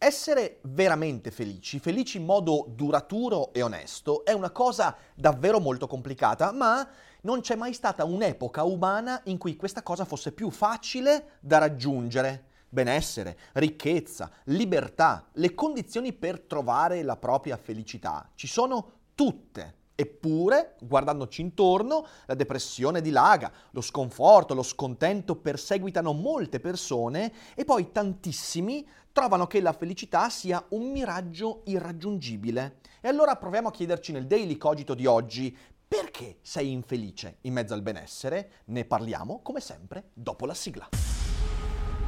[0.00, 6.52] Essere veramente felici, felici in modo duraturo e onesto, è una cosa davvero molto complicata,
[6.52, 6.88] ma
[7.22, 12.44] non c'è mai stata un'epoca umana in cui questa cosa fosse più facile da raggiungere.
[12.68, 19.77] Benessere, ricchezza, libertà, le condizioni per trovare la propria felicità ci sono tutte.
[20.00, 27.90] Eppure, guardandoci intorno, la depressione dilaga, lo sconforto, lo scontento perseguitano molte persone e poi
[27.90, 32.78] tantissimi trovano che la felicità sia un miraggio irraggiungibile.
[33.00, 35.56] E allora proviamo a chiederci nel Daily Cogito di oggi
[35.88, 38.62] perché sei infelice in mezzo al benessere?
[38.66, 40.90] Ne parliamo, come sempre, dopo la sigla.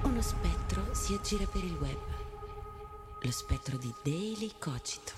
[0.05, 1.99] Uno spettro si aggira per il web.
[3.21, 5.13] Lo spettro di Daily Cogito.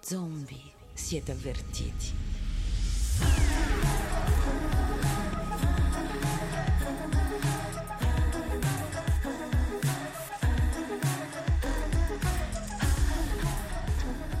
[0.00, 2.12] Zombie, siete avvertiti.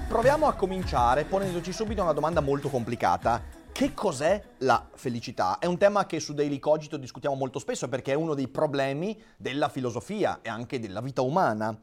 [0.08, 3.40] Proviamo a cominciare ponendoci subito una domanda molto complicata.
[3.70, 5.60] Che cos'è la felicità?
[5.60, 9.16] È un tema che su Daily Cogito discutiamo molto spesso perché è uno dei problemi
[9.36, 11.78] della filosofia e anche della vita umana.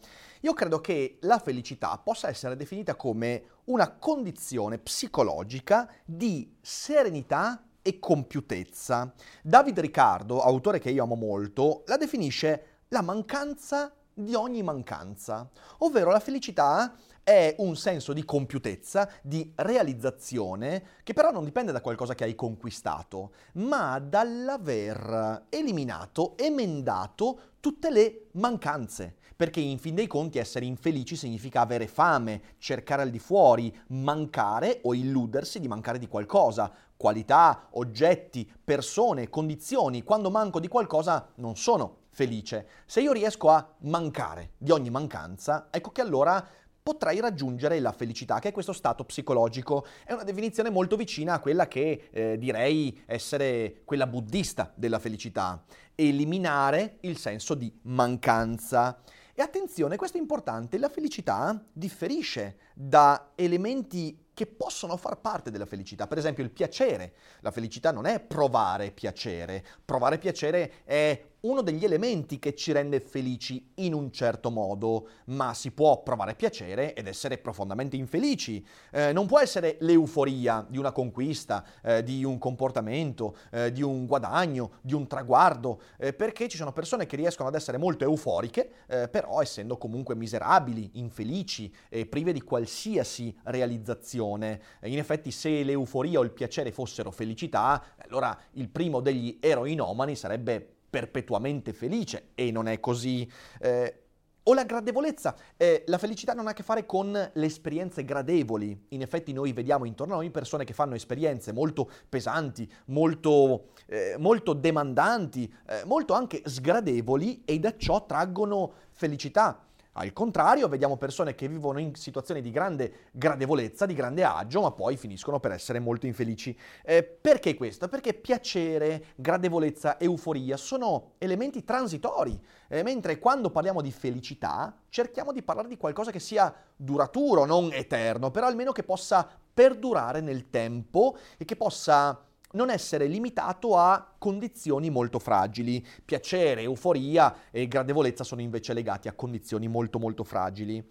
[0.45, 7.97] Io credo che la felicità possa essere definita come una condizione psicologica di serenità e
[7.97, 9.11] compiutezza.
[9.41, 16.11] David Riccardo, autore che io amo molto, la definisce la mancanza di ogni mancanza, ovvero
[16.11, 22.13] la felicità è un senso di compiutezza, di realizzazione, che però non dipende da qualcosa
[22.13, 29.15] che hai conquistato, ma dall'aver eliminato, emendato tutte le mancanze.
[29.35, 34.81] Perché in fin dei conti essere infelici significa avere fame, cercare al di fuori, mancare
[34.83, 36.71] o illudersi di mancare di qualcosa.
[36.95, 40.03] Qualità, oggetti, persone, condizioni.
[40.03, 42.67] Quando manco di qualcosa non sono felice.
[42.85, 46.47] Se io riesco a mancare di ogni mancanza, ecco che allora
[46.85, 49.87] potrai raggiungere la felicità, che è questo stato psicologico.
[50.05, 55.65] È una definizione molto vicina a quella che eh, direi essere quella buddista della felicità.
[55.95, 59.01] Eliminare il senso di mancanza.
[59.33, 65.65] E attenzione, questo è importante, la felicità differisce da elementi che possono far parte della
[65.65, 66.05] felicità.
[66.05, 67.15] Per esempio il piacere.
[67.39, 69.65] La felicità non è provare piacere.
[69.83, 75.53] Provare piacere è uno degli elementi che ci rende felici in un certo modo, ma
[75.53, 78.65] si può provare piacere ed essere profondamente infelici.
[78.91, 84.05] Eh, non può essere l'euforia di una conquista, eh, di un comportamento, eh, di un
[84.07, 88.69] guadagno, di un traguardo, eh, perché ci sono persone che riescono ad essere molto euforiche,
[88.87, 94.61] eh, però essendo comunque miserabili, infelici e prive di qualsiasi realizzazione.
[94.83, 100.74] in effetti se l'euforia o il piacere fossero felicità, allora il primo degli eroinomani sarebbe
[100.95, 103.29] perpetuamente felice e non è così.
[103.59, 104.03] Eh,
[104.43, 105.35] o la gradevolezza.
[105.57, 108.85] Eh, la felicità non ha a che fare con le esperienze gradevoli.
[108.89, 114.15] In effetti noi vediamo intorno a noi persone che fanno esperienze molto pesanti, molto, eh,
[114.17, 119.65] molto demandanti, eh, molto anche sgradevoli e da ciò traggono felicità.
[119.97, 124.71] Al contrario, vediamo persone che vivono in situazioni di grande gradevolezza, di grande agio, ma
[124.71, 126.57] poi finiscono per essere molto infelici.
[126.83, 127.87] Eh, perché questo?
[127.87, 132.37] Perché piacere, gradevolezza, euforia sono elementi transitori,
[132.67, 137.71] eh, mentre quando parliamo di felicità cerchiamo di parlare di qualcosa che sia duraturo, non
[137.71, 142.24] eterno, però almeno che possa perdurare nel tempo e che possa
[142.55, 145.85] non essere limitato a condizioni molto fragili.
[146.03, 150.83] Piacere, euforia e gradevolezza sono invece legati a condizioni molto molto fragili.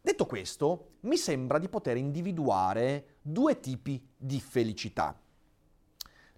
[0.00, 5.20] Detto questo, mi sembra di poter individuare due tipi di felicità.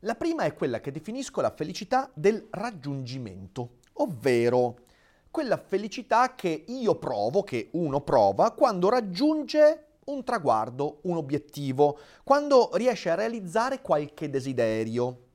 [0.01, 4.79] La prima è quella che definisco la felicità del raggiungimento, ovvero
[5.31, 12.71] quella felicità che io provo, che uno prova, quando raggiunge un traguardo, un obiettivo, quando
[12.75, 15.27] riesce a realizzare qualche desiderio.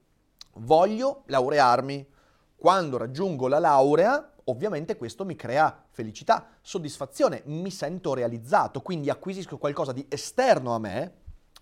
[0.56, 2.14] Voglio laurearmi.
[2.56, 9.58] Quando raggiungo la laurea, ovviamente questo mi crea felicità, soddisfazione, mi sento realizzato, quindi acquisisco
[9.58, 11.14] qualcosa di esterno a me,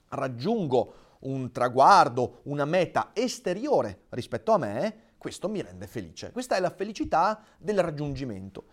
[0.10, 6.32] raggiungo un traguardo, una meta esteriore rispetto a me, questo mi rende felice.
[6.32, 8.66] Questa è la felicità del raggiungimento.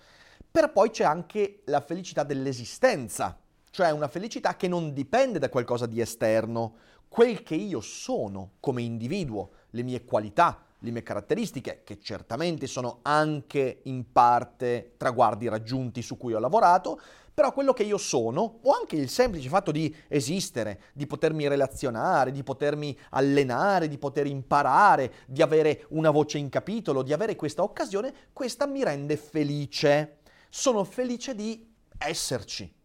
[0.50, 3.38] Per poi c'è anche la felicità dell'esistenza,
[3.70, 6.76] cioè una felicità che non dipende da qualcosa di esterno,
[7.08, 13.00] quel che io sono come individuo, le mie qualità, le mie caratteristiche, che certamente sono
[13.02, 17.00] anche in parte traguardi raggiunti su cui ho lavorato,
[17.32, 22.32] però quello che io sono, o anche il semplice fatto di esistere, di potermi relazionare,
[22.32, 27.62] di potermi allenare, di poter imparare, di avere una voce in capitolo, di avere questa
[27.62, 30.18] occasione, questa mi rende felice.
[30.48, 31.66] Sono felice di
[31.98, 32.79] esserci.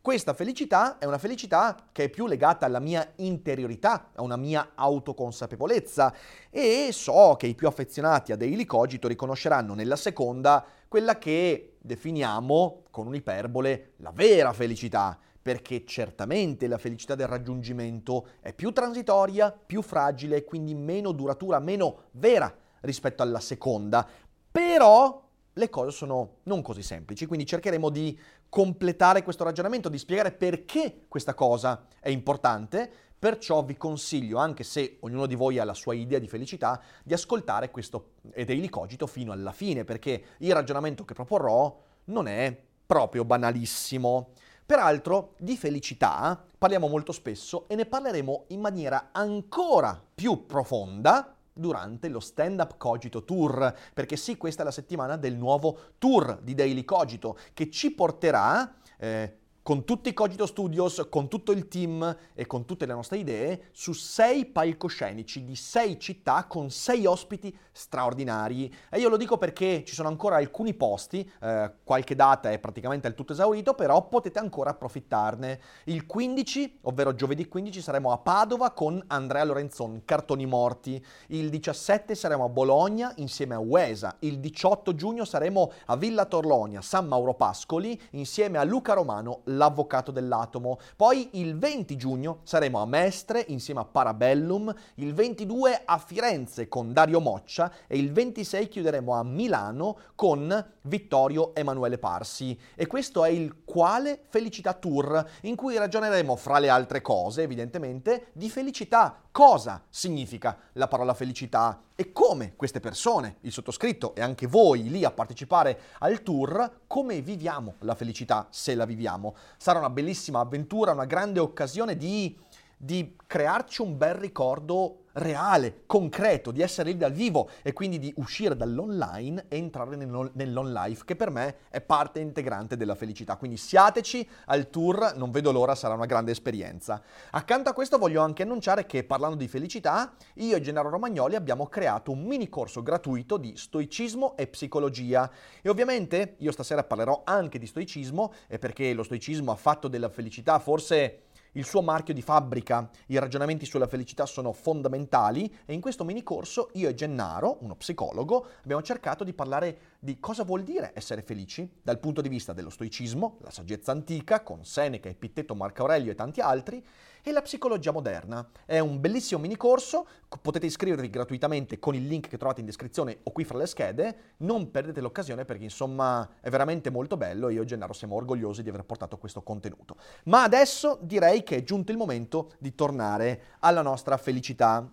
[0.00, 4.70] Questa felicità è una felicità che è più legata alla mia interiorità, a una mia
[4.74, 6.14] autoconsapevolezza.
[6.50, 12.84] E so che i più affezionati a Daily Cogito riconosceranno nella seconda quella che definiamo
[12.90, 19.82] con un'iperbole la vera felicità, perché certamente la felicità del raggiungimento è più transitoria, più
[19.82, 24.06] fragile e quindi meno duratura, meno vera rispetto alla seconda,
[24.50, 25.26] però
[25.58, 28.18] le cose sono non così semplici, quindi cercheremo di
[28.48, 34.98] completare questo ragionamento, di spiegare perché questa cosa è importante, perciò vi consiglio, anche se
[35.00, 39.32] ognuno di voi ha la sua idea di felicità, di ascoltare questo Daily Cogito fino
[39.32, 42.56] alla fine, perché il ragionamento che proporrò non è
[42.86, 44.30] proprio banalissimo.
[44.64, 52.08] Peraltro di felicità parliamo molto spesso e ne parleremo in maniera ancora più profonda durante
[52.08, 56.54] lo Stand Up Cogito Tour, perché sì, questa è la settimana del nuovo tour di
[56.54, 59.36] Daily Cogito che ci porterà eh,
[59.68, 63.64] con tutti i Cogito Studios, con tutto il team e con tutte le nostre idee,
[63.72, 68.74] su sei palcoscenici di sei città con sei ospiti straordinari.
[68.88, 73.08] E io lo dico perché ci sono ancora alcuni posti, eh, qualche data è praticamente
[73.08, 75.60] il tutto esaurito, però potete ancora approfittarne.
[75.84, 81.04] Il 15, ovvero giovedì 15, saremo a Padova con Andrea Lorenzon, Cartoni Morti.
[81.26, 84.16] Il 17 saremo a Bologna insieme a Uesa.
[84.20, 90.10] Il 18 giugno saremo a Villa Torlonia, San Mauro Pascoli, insieme a Luca Romano, l'avvocato
[90.10, 90.78] dell'atomo.
[90.96, 96.94] Poi il 20 giugno saremo a Mestre insieme a Parabellum, il 22 a Firenze con
[96.94, 102.58] Dario Moccia e il 26 chiuderemo a Milano con Vittorio Emanuele Parsi.
[102.74, 108.28] E questo è il Quale Felicità Tour, in cui ragioneremo fra le altre cose, evidentemente,
[108.32, 109.22] di felicità.
[109.38, 115.04] Cosa significa la parola felicità e come queste persone, il sottoscritto e anche voi lì
[115.04, 119.36] a partecipare al tour, come viviamo la felicità se la viviamo.
[119.56, 122.36] Sarà una bellissima avventura, una grande occasione di,
[122.76, 128.12] di crearci un bel ricordo reale, concreto, di essere lì dal vivo e quindi di
[128.16, 133.36] uscire dall'online e entrare nell'on life, che per me è parte integrante della felicità.
[133.36, 137.02] Quindi siateci al tour, non vedo l'ora, sarà una grande esperienza.
[137.30, 141.66] Accanto a questo voglio anche annunciare che parlando di felicità, io e Gennaro Romagnoli abbiamo
[141.66, 145.30] creato un mini corso gratuito di stoicismo e psicologia.
[145.60, 150.58] E ovviamente io stasera parlerò anche di stoicismo, perché lo stoicismo ha fatto della felicità
[150.58, 152.88] forse il suo marchio di fabbrica.
[153.06, 157.76] I ragionamenti sulla felicità sono fondamentali e in questo mini corso io e Gennaro, uno
[157.76, 162.52] psicologo, abbiamo cercato di parlare di cosa vuol dire essere felici dal punto di vista
[162.52, 166.84] dello stoicismo, la saggezza antica con Seneca, Epitteto, Marco Aurelio e tanti altri,
[167.22, 168.48] e la psicologia moderna.
[168.64, 170.06] È un bellissimo mini corso,
[170.40, 174.34] potete iscrivervi gratuitamente con il link che trovate in descrizione o qui fra le schede,
[174.38, 178.62] non perdete l'occasione perché insomma è veramente molto bello e io e Gennaro siamo orgogliosi
[178.62, 179.96] di aver portato questo contenuto.
[180.24, 184.90] Ma adesso direi che è giunto il momento di tornare alla nostra felicità.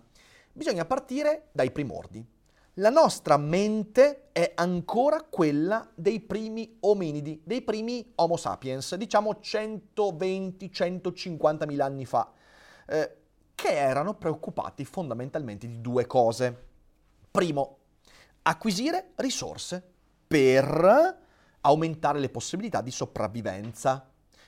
[0.52, 2.34] Bisogna partire dai primordi
[2.78, 11.66] la nostra mente è ancora quella dei primi ominidi, dei primi Homo sapiens, diciamo 120-150
[11.66, 12.30] mila anni fa,
[12.86, 13.16] eh,
[13.54, 16.64] che erano preoccupati fondamentalmente di due cose.
[17.30, 17.78] Primo,
[18.42, 19.82] acquisire risorse
[20.26, 21.18] per
[21.62, 24.06] aumentare le possibilità di sopravvivenza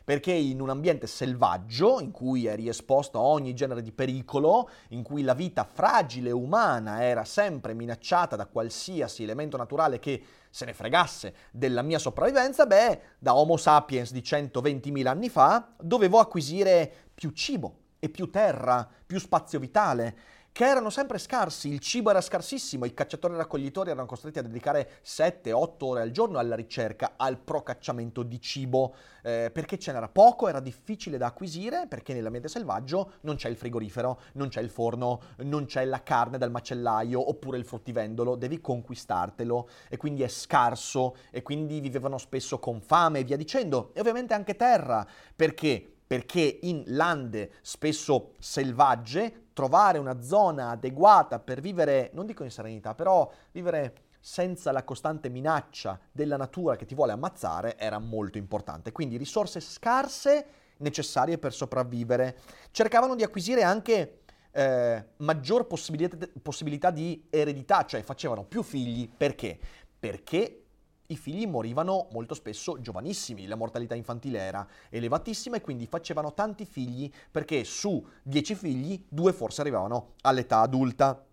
[0.08, 5.02] perché in un ambiente selvaggio, in cui eri esposto a ogni genere di pericolo, in
[5.02, 10.72] cui la vita fragile umana era sempre minacciata da qualsiasi elemento naturale che se ne
[10.72, 17.28] fregasse della mia sopravvivenza, beh, da Homo sapiens di 120.000 anni fa, dovevo acquisire più
[17.32, 20.16] cibo e più terra, più spazio vitale
[20.58, 24.42] che erano sempre scarsi, il cibo era scarsissimo, i cacciatori e raccoglitori erano costretti a
[24.42, 30.08] dedicare 7-8 ore al giorno alla ricerca, al procacciamento di cibo, eh, perché ce n'era
[30.08, 34.68] poco, era difficile da acquisire, perché nell'ambiente selvaggio non c'è il frigorifero, non c'è il
[34.68, 39.68] forno, non c'è la carne dal macellaio oppure il fruttivendolo, devi conquistartelo.
[39.88, 44.34] E quindi è scarso e quindi vivevano spesso con fame e via dicendo, e ovviamente
[44.34, 52.24] anche terra, perché perché in lande spesso selvagge trovare una zona adeguata per vivere, non
[52.24, 57.76] dico in serenità, però vivere senza la costante minaccia della natura che ti vuole ammazzare
[57.76, 58.90] era molto importante.
[58.90, 60.46] Quindi risorse scarse
[60.78, 62.38] necessarie per sopravvivere.
[62.70, 69.10] Cercavano di acquisire anche eh, maggior possibilità, possibilità di eredità, cioè facevano più figli.
[69.14, 69.58] Perché?
[69.98, 70.67] Perché
[71.10, 76.66] i figli morivano molto spesso giovanissimi, la mortalità infantile era elevatissima e quindi facevano tanti
[76.66, 81.24] figli perché su dieci figli due forse arrivavano all'età adulta.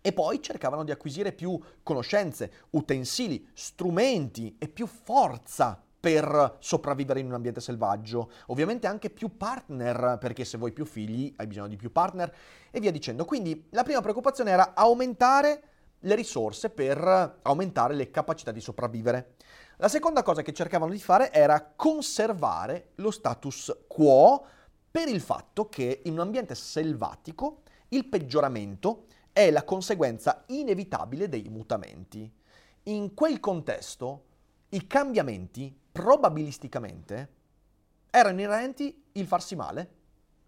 [0.00, 7.26] E poi cercavano di acquisire più conoscenze, utensili, strumenti e più forza per sopravvivere in
[7.26, 8.30] un ambiente selvaggio.
[8.46, 12.34] Ovviamente anche più partner, perché se vuoi più figli hai bisogno di più partner
[12.70, 13.24] e via dicendo.
[13.24, 15.73] Quindi la prima preoccupazione era aumentare
[16.04, 19.34] le risorse per aumentare le capacità di sopravvivere.
[19.78, 24.46] La seconda cosa che cercavano di fare era conservare lo status quo
[24.90, 31.48] per il fatto che in un ambiente selvatico il peggioramento è la conseguenza inevitabile dei
[31.48, 32.30] mutamenti.
[32.84, 34.24] In quel contesto
[34.70, 37.32] i cambiamenti probabilisticamente
[38.10, 39.90] erano inerenti il farsi male,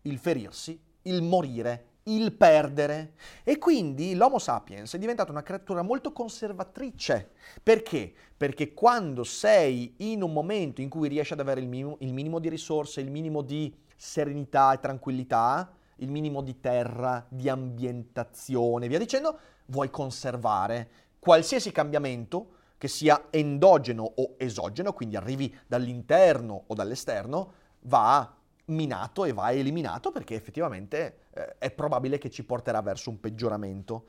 [0.02, 3.14] il ferirsi, il morire, il perdere.
[3.42, 7.30] E quindi l'Homo sapiens è diventata una creatura molto conservatrice.
[7.62, 8.12] Perché?
[8.36, 12.38] Perché quando sei in un momento in cui riesci ad avere il minimo, il minimo
[12.38, 18.98] di risorse, il minimo di serenità e tranquillità, il minimo di terra, di ambientazione, via
[18.98, 27.52] dicendo, vuoi conservare qualsiasi cambiamento che sia endogeno o esogeno, quindi arrivi dall'interno o dall'esterno,
[27.80, 28.35] va
[28.66, 34.06] minato e va eliminato perché effettivamente eh, è probabile che ci porterà verso un peggioramento.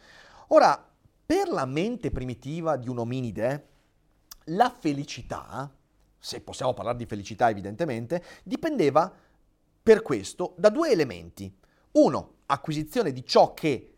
[0.47, 0.83] Ora,
[1.25, 3.67] per la mente primitiva di un ominide,
[4.45, 5.69] la felicità,
[6.17, 9.13] se possiamo parlare di felicità evidentemente, dipendeva
[9.83, 11.53] per questo da due elementi.
[11.91, 13.93] Uno, acquisizione di ciò che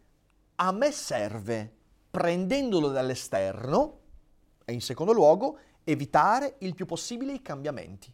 [0.56, 1.72] a me serve
[2.10, 4.00] prendendolo dall'esterno
[4.66, 8.14] e in secondo luogo evitare il più possibile i cambiamenti.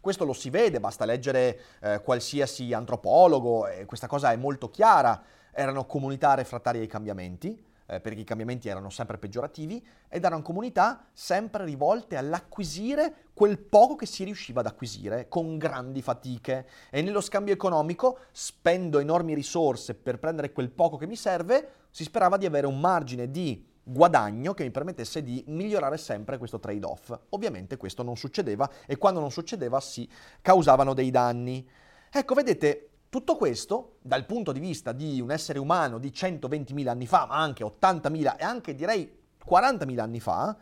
[0.00, 5.22] Questo lo si vede, basta leggere eh, qualsiasi antropologo, e questa cosa è molto chiara.
[5.52, 11.04] Erano comunità refrattarie ai cambiamenti, eh, perché i cambiamenti erano sempre peggiorativi, ed erano comunità
[11.12, 16.66] sempre rivolte all'acquisire quel poco che si riusciva ad acquisire con grandi fatiche.
[16.88, 22.04] E nello scambio economico spendo enormi risorse per prendere quel poco che mi serve, si
[22.04, 27.18] sperava di avere un margine di guadagno che mi permettesse di migliorare sempre questo trade-off.
[27.30, 30.08] Ovviamente questo non succedeva e quando non succedeva si
[30.40, 31.68] causavano dei danni.
[32.10, 37.06] Ecco, vedete, tutto questo, dal punto di vista di un essere umano di 120.000 anni
[37.06, 40.56] fa, ma anche 80.000 e anche direi 40.000 anni fa,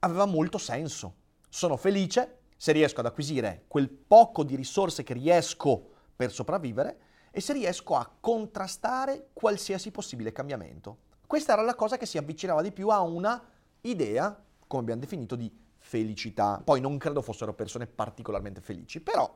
[0.00, 1.14] aveva molto senso.
[1.48, 6.98] Sono felice se riesco ad acquisire quel poco di risorse che riesco per sopravvivere
[7.30, 11.06] e se riesco a contrastare qualsiasi possibile cambiamento.
[11.28, 13.38] Questa era la cosa che si avvicinava di più a una
[13.82, 14.34] idea,
[14.66, 16.58] come abbiamo definito, di felicità.
[16.64, 19.30] Poi non credo fossero persone particolarmente felici, però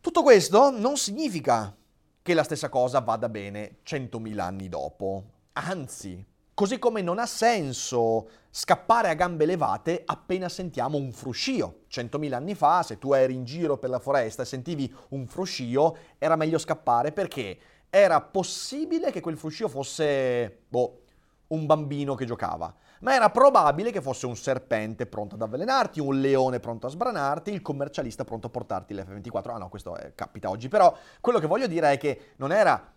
[0.00, 1.76] tutto questo non significa
[2.22, 5.24] che la stessa cosa vada bene 100.000 anni dopo.
[5.52, 11.80] Anzi, così come non ha senso scappare a gambe levate appena sentiamo un fruscio.
[11.90, 15.98] 100.000 anni fa, se tu eri in giro per la foresta e sentivi un fruscio,
[16.16, 17.58] era meglio scappare perché
[17.90, 21.02] era possibile che quel fruscio fosse, boh,
[21.48, 26.20] un bambino che giocava, ma era probabile che fosse un serpente pronto ad avvelenarti, un
[26.20, 29.50] leone pronto a sbranarti, il commercialista pronto a portarti l'F24.
[29.50, 32.94] Ah no, questo è, capita oggi, però quello che voglio dire è che non era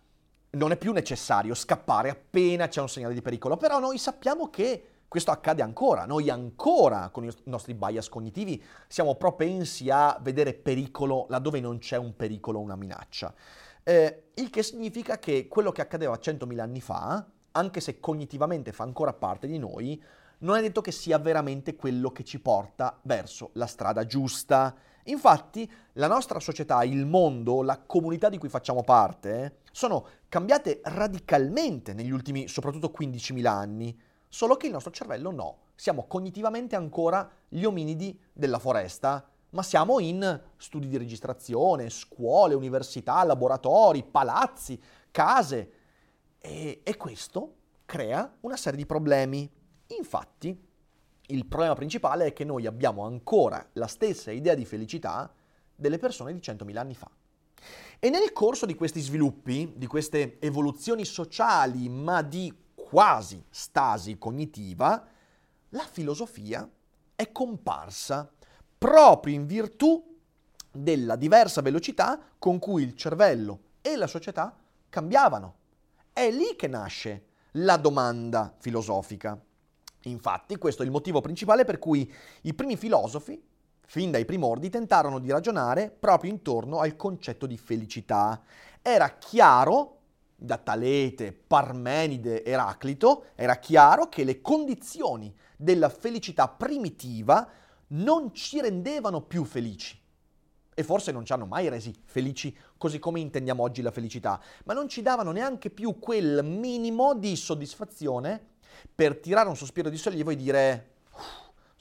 [0.54, 4.88] non è più necessario scappare appena c'è un segnale di pericolo, però noi sappiamo che
[5.08, 11.26] questo accade ancora, noi ancora con i nostri bias cognitivi siamo propensi a vedere pericolo
[11.28, 13.32] laddove non c'è un pericolo o una minaccia.
[13.84, 18.82] Eh, il che significa che quello che accadeva 100.000 anni fa, anche se cognitivamente fa
[18.82, 20.02] ancora parte di noi,
[20.38, 24.74] non è detto che sia veramente quello che ci porta verso la strada giusta.
[25.04, 31.92] Infatti, la nostra società, il mondo, la comunità di cui facciamo parte, sono cambiate radicalmente
[31.92, 33.98] negli ultimi, soprattutto 15.000 anni,
[34.28, 35.58] solo che il nostro cervello no.
[35.74, 43.22] Siamo cognitivamente ancora gli ominidi della foresta, ma siamo in studi di registrazione, scuole, università,
[43.22, 44.80] laboratori, palazzi,
[45.10, 45.70] case
[46.38, 49.48] e, e questo crea una serie di problemi.
[49.98, 50.60] Infatti,
[51.28, 55.32] il problema principale è che noi abbiamo ancora la stessa idea di felicità
[55.74, 57.10] delle persone di 100.000 anni fa.
[58.00, 65.06] E nel corso di questi sviluppi, di queste evoluzioni sociali, ma di quasi stasi cognitiva,
[65.70, 66.68] la filosofia
[67.14, 68.32] è comparsa
[68.84, 70.14] proprio in virtù
[70.70, 74.54] della diversa velocità con cui il cervello e la società
[74.90, 75.54] cambiavano.
[76.12, 79.42] È lì che nasce la domanda filosofica.
[80.02, 82.12] Infatti, questo è il motivo principale per cui
[82.42, 83.42] i primi filosofi,
[83.86, 88.42] fin dai primordi, tentarono di ragionare proprio intorno al concetto di felicità.
[88.82, 90.00] Era chiaro,
[90.36, 97.48] da Talete, Parmenide, Eraclito, era chiaro che le condizioni della felicità primitiva
[97.94, 100.00] non ci rendevano più felici.
[100.76, 104.74] E forse non ci hanno mai resi felici così come intendiamo oggi la felicità, ma
[104.74, 108.52] non ci davano neanche più quel minimo di soddisfazione
[108.92, 110.93] per tirare un sospiro di sollievo e dire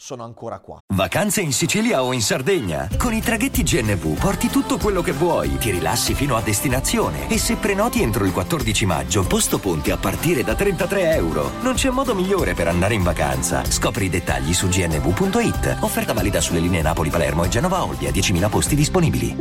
[0.04, 0.80] sono ancora qua.
[0.94, 2.90] Vacanze in Sicilia o in Sardegna?
[2.98, 7.38] Con i traghetti GNV porti tutto quello che vuoi, ti rilassi fino a destinazione e
[7.38, 11.52] se prenoti entro il 14 maggio, posto ponti a partire da 33 euro.
[11.62, 13.64] Non c'è modo migliore per andare in vacanza.
[13.64, 15.78] Scopri i dettagli su gnv.it.
[15.80, 19.38] Offerta valida sulle linee Napoli-Palermo e Genova-Olbia, 10.000 posti disponibili.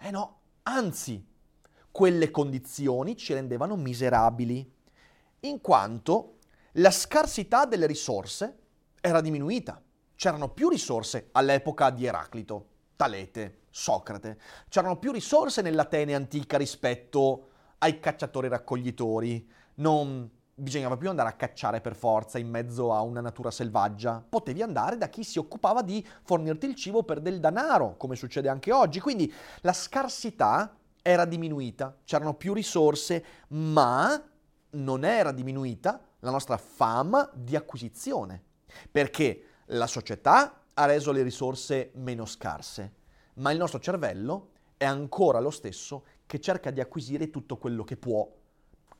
[0.00, 1.24] Eh no, anzi,
[1.92, 4.68] quelle condizioni ci rendevano miserabili,
[5.40, 6.35] in quanto
[6.78, 8.58] la scarsità delle risorse
[9.00, 9.80] era diminuita.
[10.14, 14.38] C'erano più risorse all'epoca di Eraclito, Talete, Socrate.
[14.68, 19.48] C'erano più risorse nell'Atene antica rispetto ai cacciatori raccoglitori.
[19.76, 24.24] Non bisognava più andare a cacciare per forza in mezzo a una natura selvaggia.
[24.26, 28.48] Potevi andare da chi si occupava di fornirti il cibo per del denaro, come succede
[28.48, 29.00] anche oggi.
[29.00, 34.22] Quindi la scarsità era diminuita, c'erano più risorse, ma
[34.70, 38.42] non era diminuita la nostra fama di acquisizione,
[38.90, 42.94] perché la società ha reso le risorse meno scarse,
[43.34, 47.96] ma il nostro cervello è ancora lo stesso che cerca di acquisire tutto quello che
[47.96, 48.28] può,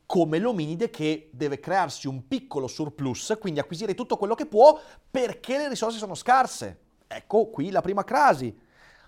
[0.07, 4.79] come l'ominide che deve crearsi un piccolo surplus, quindi acquisire tutto quello che può
[5.11, 6.79] perché le risorse sono scarse.
[7.09, 8.57] Ecco qui la prima crasi.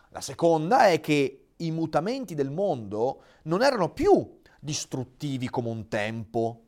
[0.09, 6.63] La seconda è che i mutamenti del mondo non erano più distruttivi come un tempo,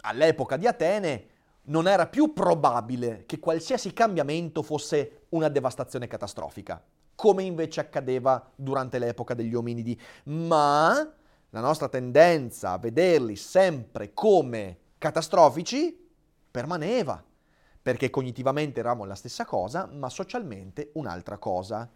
[0.00, 1.26] all'epoca di Atene
[1.64, 6.82] non era più probabile che qualsiasi cambiamento fosse una devastazione catastrofica,
[7.14, 11.14] come invece accadeva durante l'epoca degli ominidi, ma
[11.50, 16.08] la nostra tendenza a vederli sempre come catastrofici
[16.50, 17.22] permaneva,
[17.82, 21.88] perché cognitivamente eravamo la stessa cosa, ma socialmente un'altra cosa.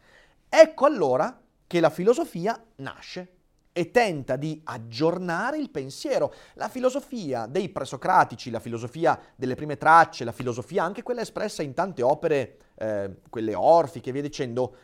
[0.49, 3.33] Ecco allora che la filosofia nasce
[3.77, 6.33] e tenta di aggiornare il pensiero.
[6.55, 11.75] La filosofia dei presocratici, la filosofia delle prime tracce, la filosofia anche quella espressa in
[11.75, 14.77] tante opere, eh, quelle orfiche e via dicendo,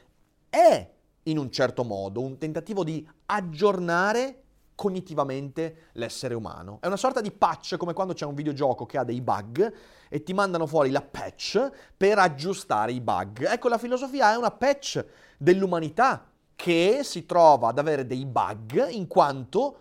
[0.50, 0.90] è
[1.24, 4.42] in un certo modo un tentativo di aggiornare
[4.74, 6.78] cognitivamente l'essere umano.
[6.80, 9.72] È una sorta di patch come quando c'è un videogioco che ha dei bug
[10.08, 13.46] e ti mandano fuori la patch per aggiustare i bug.
[13.46, 15.04] Ecco, la filosofia è una patch
[15.38, 16.29] dell'umanità
[16.60, 19.78] che si trova ad avere dei bug in quanto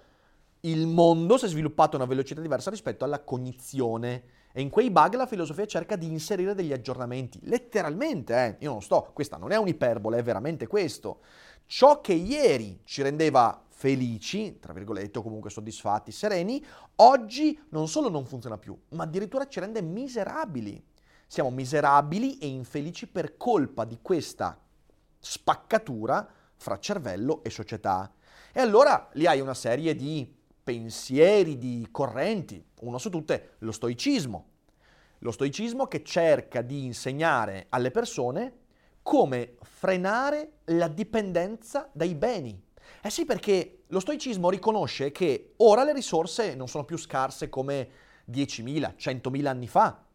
[0.62, 4.24] il mondo si è sviluppato a una velocità diversa rispetto alla cognizione.
[4.54, 7.38] E in quei bug la filosofia cerca di inserire degli aggiornamenti.
[7.44, 11.20] Letteralmente, eh, io non sto, questa non è un'iperbole, è veramente questo.
[11.66, 16.66] Ciò che ieri ci rendeva felici, tra virgolette, o comunque soddisfatti, sereni,
[16.96, 20.82] oggi non solo non funziona più, ma addirittura ci rende miserabili.
[21.28, 24.58] Siamo miserabili e infelici per colpa di questa
[25.20, 28.14] spaccatura fra cervello e società.
[28.54, 34.48] E allora lì hai una serie di pensieri, di correnti, uno su tutte lo stoicismo.
[35.20, 38.58] Lo stoicismo che cerca di insegnare alle persone
[39.02, 42.62] come frenare la dipendenza dai beni.
[43.02, 47.90] Eh sì, perché lo stoicismo riconosce che ora le risorse non sono più scarse come
[48.30, 50.06] 10.000, 100.000 anni fa,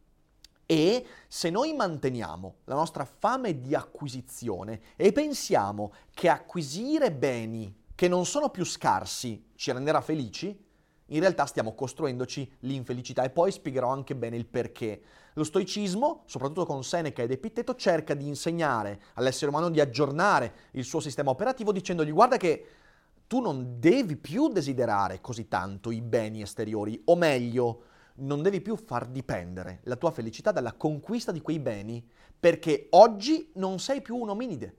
[0.66, 8.09] e se noi manteniamo la nostra fame di acquisizione e pensiamo che acquisire beni che
[8.09, 10.62] non sono più scarsi ci renderà felici,
[11.09, 15.03] in realtà stiamo costruendoci l'infelicità e poi spiegherò anche bene il perché.
[15.35, 20.85] Lo stoicismo, soprattutto con Seneca ed Epitteto, cerca di insegnare all'essere umano di aggiornare il
[20.85, 22.66] suo sistema operativo dicendogli guarda che
[23.27, 27.83] tu non devi più desiderare così tanto i beni esteriori, o meglio,
[28.16, 32.07] non devi più far dipendere la tua felicità dalla conquista di quei beni,
[32.38, 34.77] perché oggi non sei più un ominide.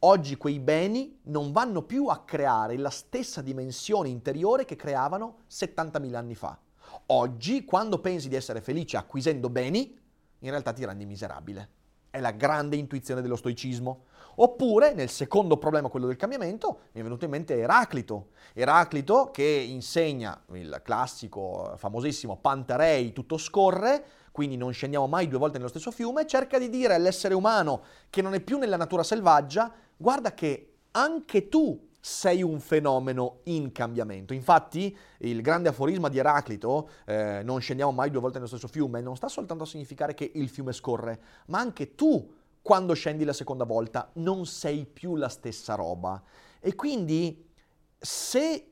[0.00, 6.14] Oggi quei beni non vanno più a creare la stessa dimensione interiore che creavano 70.000
[6.14, 6.58] anni fa.
[7.06, 9.98] Oggi, quando pensi di essere felice acquisendo beni,
[10.40, 11.70] in realtà ti rendi miserabile.
[12.10, 14.04] È la grande intuizione dello stoicismo.
[14.36, 18.28] Oppure, nel secondo problema, quello del cambiamento, mi è venuto in mente Eraclito.
[18.52, 25.56] Eraclito che insegna il classico, famosissimo Pantarei, tutto scorre, quindi non scendiamo mai due volte
[25.56, 29.72] nello stesso fiume, cerca di dire all'essere umano che non è più nella natura selvaggia,
[29.96, 34.32] guarda che anche tu sei un fenomeno in cambiamento.
[34.34, 39.00] Infatti il grande aforisma di Eraclito, eh, non scendiamo mai due volte nello stesso fiume,
[39.00, 42.35] non sta soltanto a significare che il fiume scorre, ma anche tu
[42.66, 46.20] quando scendi la seconda volta non sei più la stessa roba.
[46.58, 47.48] E quindi
[47.96, 48.70] se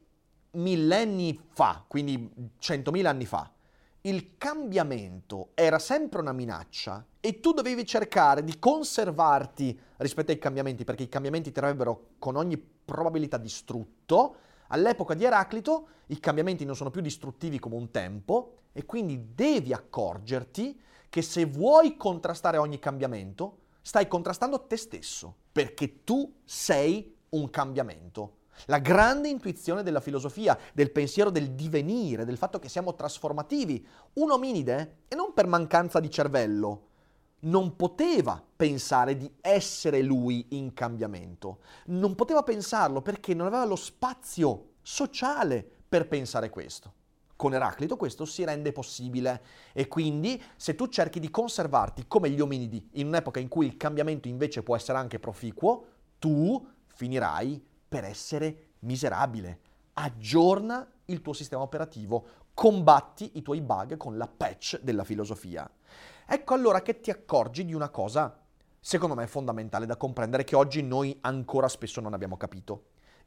[0.51, 2.29] millenni fa, quindi
[2.59, 3.53] centomila anni fa,
[4.01, 10.83] il cambiamento era sempre una minaccia e tu dovevi cercare di conservarti rispetto ai cambiamenti,
[10.83, 14.35] perché i cambiamenti ti avrebbero con ogni probabilità distrutto,
[14.69, 19.73] all'epoca di Eraclito i cambiamenti non sono più distruttivi come un tempo e quindi devi
[19.73, 27.51] accorgerti che se vuoi contrastare ogni cambiamento, stai contrastando te stesso, perché tu sei un
[27.51, 28.39] cambiamento.
[28.67, 33.87] La grande intuizione della filosofia, del pensiero del divenire, del fatto che siamo trasformativi.
[34.15, 36.89] Un ominide, e non per mancanza di cervello,
[37.41, 41.59] non poteva pensare di essere lui in cambiamento.
[41.87, 46.93] Non poteva pensarlo perché non aveva lo spazio sociale per pensare questo.
[47.37, 49.43] Con Eraclito questo si rende possibile
[49.73, 53.77] e quindi se tu cerchi di conservarti come gli ominidi in un'epoca in cui il
[53.77, 55.87] cambiamento invece può essere anche proficuo,
[56.19, 59.61] tu finirai per essere miserabile.
[59.95, 65.69] Aggiorna il tuo sistema operativo, combatti i tuoi bug con la patch della filosofia.
[66.27, 68.41] Ecco allora che ti accorgi di una cosa,
[68.81, 72.85] secondo me fondamentale da comprendere, che oggi noi ancora spesso non abbiamo capito.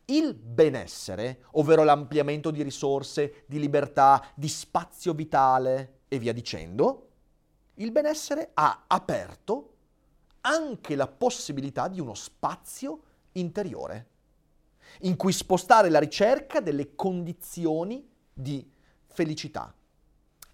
[0.10, 7.10] Il benessere, ovvero l'ampliamento di risorse, di libertà, di spazio vitale e via dicendo,
[7.76, 9.74] il benessere ha aperto
[10.42, 13.02] anche la possibilità di uno spazio
[13.34, 14.08] interiore
[15.02, 18.66] in cui spostare la ricerca delle condizioni di
[19.08, 19.76] felicità.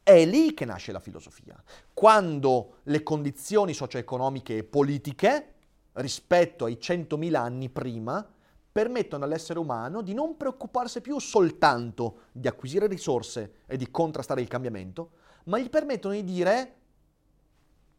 [0.01, 1.61] È lì che nasce la filosofia,
[1.93, 5.53] quando le condizioni socio-economiche e politiche,
[5.93, 8.32] rispetto ai 100.000 anni prima,
[8.73, 14.47] permettono all'essere umano di non preoccuparsi più soltanto di acquisire risorse e di contrastare il
[14.47, 15.11] cambiamento,
[15.45, 16.77] ma gli permettono di dire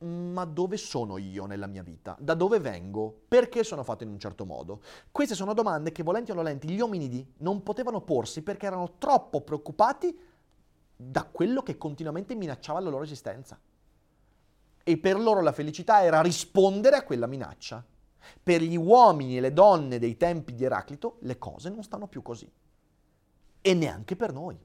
[0.04, 2.16] ma dove sono io nella mia vita?
[2.18, 3.22] Da dove vengo?
[3.26, 4.82] Perché sono fatto in un certo modo?
[5.10, 9.40] Queste sono domande che volenti o nolenti gli ominidi non potevano porsi perché erano troppo
[9.40, 10.18] preoccupati
[10.96, 13.58] da quello che continuamente minacciava la loro esistenza.
[14.82, 17.82] E per loro la felicità era rispondere a quella minaccia.
[18.42, 22.22] Per gli uomini e le donne dei tempi di Eraclito le cose non stanno più
[22.22, 22.50] così.
[23.60, 24.58] E neanche per noi.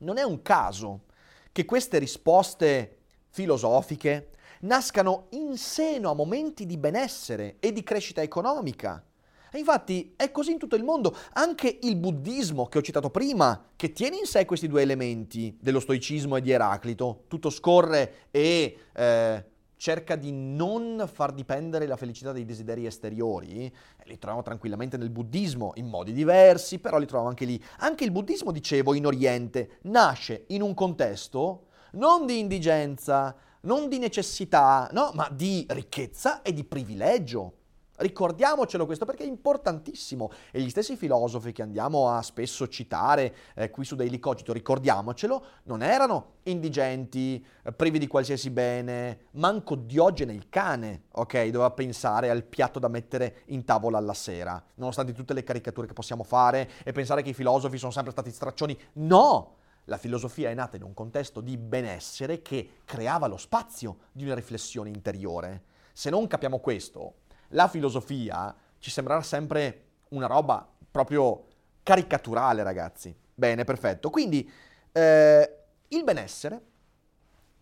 [0.00, 1.04] Non è un caso
[1.52, 2.98] che queste risposte
[3.30, 4.30] filosofiche
[4.60, 9.02] nascano in seno a momenti di benessere e di crescita economica.
[9.50, 11.16] E infatti è così in tutto il mondo.
[11.34, 15.80] Anche il buddismo che ho citato prima, che tiene in sé questi due elementi dello
[15.80, 19.44] stoicismo e di Eraclito, tutto scorre e eh,
[19.78, 23.72] cerca di non far dipendere la felicità dai desideri esteriori,
[24.04, 27.62] li troviamo tranquillamente nel buddismo in modi diversi, però li troviamo anche lì.
[27.78, 33.98] Anche il buddismo, dicevo, in Oriente nasce in un contesto non di indigenza, non di
[33.98, 37.57] necessità, no, ma di ricchezza e di privilegio.
[38.00, 43.70] Ricordiamocelo questo perché è importantissimo e gli stessi filosofi che andiamo a spesso citare eh,
[43.70, 50.32] qui su Daily Cogito, ricordiamocelo, non erano indigenti, eh, privi di qualsiasi bene, manco Diogene
[50.32, 55.34] il cane, ok, doveva pensare al piatto da mettere in tavola alla sera, nonostante tutte
[55.34, 58.78] le caricature che possiamo fare e pensare che i filosofi sono sempre stati straccioni.
[58.94, 59.56] No!
[59.86, 64.34] La filosofia è nata in un contesto di benessere che creava lo spazio di una
[64.34, 65.64] riflessione interiore.
[65.94, 67.14] Se non capiamo questo,
[67.48, 71.46] la filosofia ci sembrerà sempre una roba proprio
[71.82, 73.14] caricaturale, ragazzi.
[73.34, 74.10] Bene, perfetto.
[74.10, 74.50] Quindi
[74.92, 75.58] eh,
[75.88, 76.62] il benessere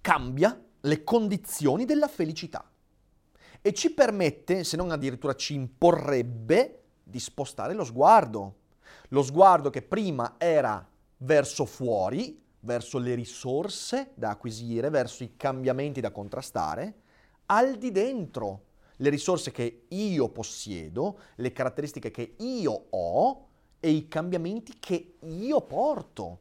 [0.01, 2.65] cambia le condizioni della felicità
[3.61, 8.57] e ci permette, se non addirittura ci imporrebbe, di spostare lo sguardo.
[9.09, 10.85] Lo sguardo che prima era
[11.19, 16.95] verso fuori, verso le risorse da acquisire, verso i cambiamenti da contrastare,
[17.47, 18.66] al di dentro,
[18.97, 23.49] le risorse che io possiedo, le caratteristiche che io ho
[23.81, 26.41] e i cambiamenti che io porto.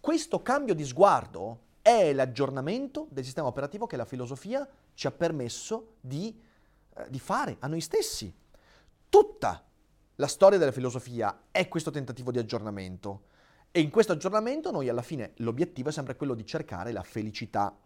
[0.00, 5.96] Questo cambio di sguardo è l'aggiornamento del sistema operativo che la filosofia ci ha permesso
[6.00, 6.40] di,
[6.94, 8.32] eh, di fare a noi stessi.
[9.08, 9.64] Tutta
[10.16, 13.24] la storia della filosofia è questo tentativo di aggiornamento.
[13.70, 17.76] E in questo aggiornamento noi alla fine l'obiettivo è sempre quello di cercare la felicità.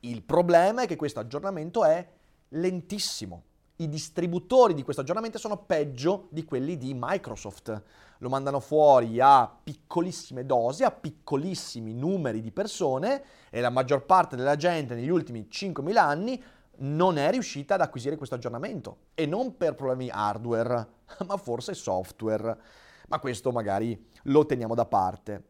[0.00, 2.06] Il problema è che questo aggiornamento è
[2.50, 3.42] lentissimo.
[3.76, 7.82] I distributori di questo aggiornamento sono peggio di quelli di Microsoft.
[8.18, 14.34] Lo mandano fuori a piccolissime dosi, a piccolissimi numeri di persone e la maggior parte
[14.34, 16.42] della gente negli ultimi 5.000 anni
[16.78, 20.88] non è riuscita ad acquisire questo aggiornamento e non per problemi hardware,
[21.26, 22.58] ma forse software.
[23.08, 25.44] Ma questo magari lo teniamo da parte.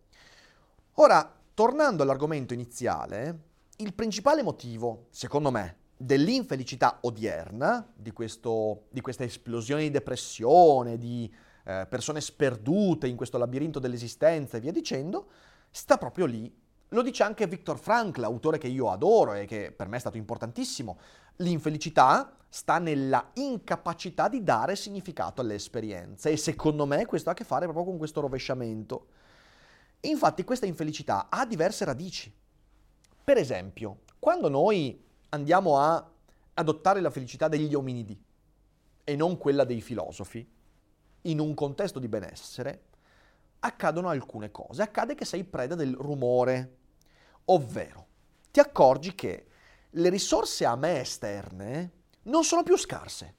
[0.95, 9.25] Ora, tornando all'argomento iniziale, il principale motivo, secondo me, dell'infelicità odierna, di, questo, di questa
[9.25, 11.31] esplosione di depressione, di
[11.65, 15.29] eh, persone sperdute in questo labirinto dell'esistenza e via dicendo,
[15.71, 16.51] sta proprio lì.
[16.91, 20.17] Lo dice anche Viktor Frankl, autore che io adoro e che per me è stato
[20.17, 20.99] importantissimo.
[21.37, 27.35] L'infelicità sta nella incapacità di dare significato alle esperienze e secondo me questo ha a
[27.35, 29.09] che fare proprio con questo rovesciamento.
[30.03, 32.33] Infatti questa infelicità ha diverse radici.
[33.23, 36.11] Per esempio, quando noi andiamo a
[36.55, 38.21] adottare la felicità degli ominidi
[39.05, 40.47] e non quella dei filosofi,
[41.23, 42.85] in un contesto di benessere,
[43.61, 44.83] accadono alcune cose.
[44.83, 46.77] Accade che sei preda del rumore,
[47.47, 48.07] ovvero
[48.51, 49.47] ti accorgi che
[49.91, 51.93] le risorse a me esterne
[52.25, 53.35] non sono più scarse.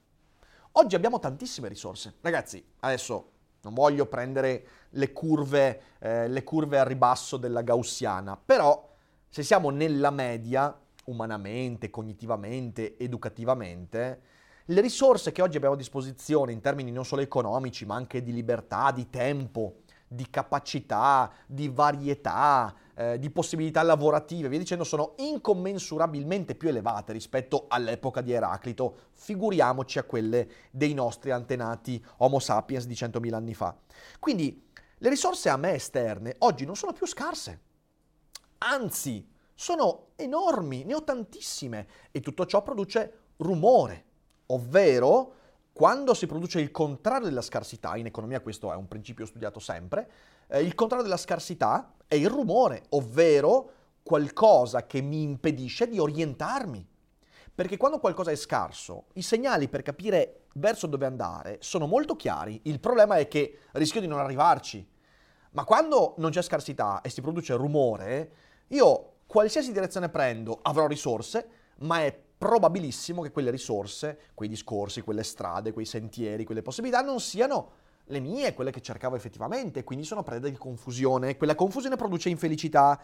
[0.73, 2.15] Oggi abbiamo tantissime risorse.
[2.21, 8.87] Ragazzi, adesso non voglio prendere le curve, eh, le curve a ribasso della gaussiana, però
[9.27, 10.75] se siamo nella media,
[11.09, 14.21] umanamente, cognitivamente, educativamente,
[14.65, 18.31] le risorse che oggi abbiamo a disposizione in termini non solo economici, ma anche di
[18.31, 26.53] libertà, di tempo, di capacità, di varietà, eh, di possibilità lavorative, via dicendo, sono incommensurabilmente
[26.55, 32.93] più elevate rispetto all'epoca di Eraclito, figuriamoci a quelle dei nostri antenati Homo sapiens di
[32.93, 33.75] 100.000 anni fa.
[34.19, 34.67] Quindi
[34.97, 37.59] le risorse a me esterne oggi non sono più scarse,
[38.59, 39.28] anzi
[39.59, 44.05] sono enormi, ne ho tantissime e tutto ciò produce rumore,
[44.47, 45.33] ovvero
[45.73, 50.09] quando si produce il contrario della scarsità, in economia questo è un principio studiato sempre,
[50.47, 56.87] eh, il contrario della scarsità è il rumore, ovvero qualcosa che mi impedisce di orientarmi.
[57.53, 62.61] Perché quando qualcosa è scarso, i segnali per capire verso dove andare sono molto chiari.
[62.63, 64.89] Il problema è che rischio di non arrivarci.
[65.51, 68.31] Ma quando non c'è scarsità e si produce rumore,
[68.67, 71.47] io qualsiasi direzione prendo avrò risorse,
[71.81, 77.19] ma è probabilissimo che quelle risorse, quei discorsi, quelle strade, quei sentieri, quelle possibilità non
[77.19, 77.71] siano
[78.05, 81.37] le mie, quelle che cercavo effettivamente, quindi sono preda di confusione.
[81.37, 82.99] Quella confusione produce infelicità.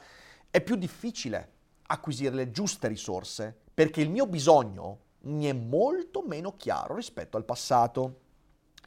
[0.49, 1.51] È più difficile
[1.87, 7.45] acquisire le giuste risorse perché il mio bisogno mi è molto meno chiaro rispetto al
[7.45, 8.21] passato.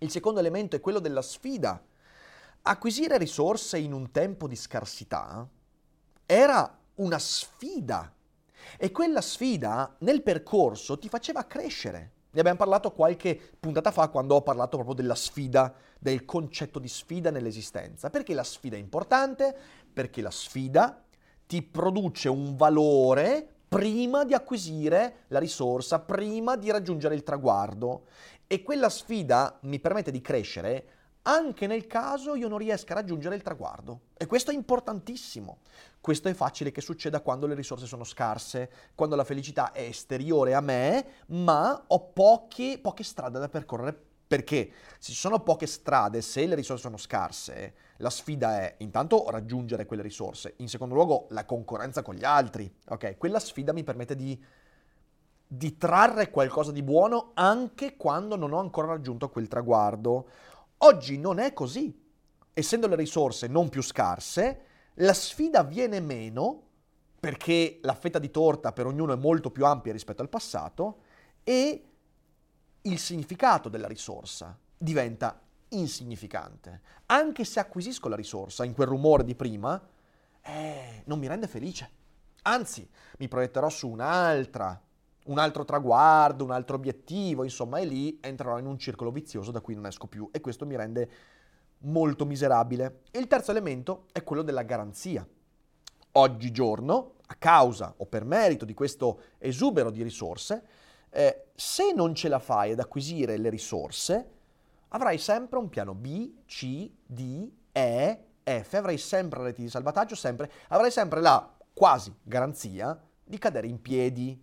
[0.01, 1.81] Il secondo elemento è quello della sfida.
[2.63, 5.49] Acquisire risorse in un tempo di scarsità
[6.27, 8.13] era una sfida
[8.77, 12.13] e quella sfida nel percorso ti faceva crescere.
[12.31, 16.89] Ne abbiamo parlato qualche puntata fa quando ho parlato proprio della sfida, del concetto di
[16.89, 18.11] sfida nell'esistenza.
[18.11, 19.57] Perché la sfida è importante?
[19.93, 21.03] Perché la sfida
[21.47, 28.05] ti produce un valore prima di acquisire la risorsa, prima di raggiungere il traguardo.
[28.47, 30.87] E quella sfida mi permette di crescere
[31.29, 34.01] anche nel caso io non riesca a raggiungere il traguardo.
[34.17, 35.59] E questo è importantissimo.
[36.01, 40.55] Questo è facile che succeda quando le risorse sono scarse, quando la felicità è esteriore
[40.55, 44.07] a me, ma ho poche, poche strade da percorrere.
[44.27, 49.29] Perché se ci sono poche strade, se le risorse sono scarse, la sfida è intanto
[49.31, 52.73] raggiungere quelle risorse, in secondo luogo la concorrenza con gli altri.
[52.89, 54.39] Ok, quella sfida mi permette di,
[55.47, 60.29] di trarre qualcosa di buono anche quando non ho ancora raggiunto quel traguardo.
[60.79, 62.07] Oggi non è così.
[62.53, 64.65] Essendo le risorse non più scarse,
[64.95, 66.63] la sfida viene meno
[67.21, 71.03] perché la fetta di torta per ognuno è molto più ampia rispetto al passato
[71.43, 71.85] e
[72.83, 76.81] il significato della risorsa diventa insignificante.
[77.07, 79.81] Anche se acquisisco la risorsa in quel rumore di prima,
[80.41, 81.91] eh, non mi rende felice.
[82.43, 82.89] Anzi,
[83.19, 84.81] mi proietterò su un'altra
[85.29, 89.61] un altro traguardo, un altro obiettivo, insomma, e lì entrerò in un circolo vizioso da
[89.61, 91.11] cui non esco più e questo mi rende
[91.81, 93.03] molto miserabile.
[93.11, 95.27] E il terzo elemento è quello della garanzia.
[96.13, 100.63] Oggigiorno, a causa o per merito di questo esubero di risorse,
[101.11, 104.31] eh, se non ce la fai ad acquisire le risorse,
[104.89, 110.51] avrai sempre un piano B, C, D, E, F, avrai sempre reti di salvataggio, sempre,
[110.69, 114.43] avrai sempre la quasi garanzia di cadere in piedi,